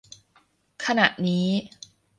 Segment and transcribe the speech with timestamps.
[0.85, 1.47] ขณะนี้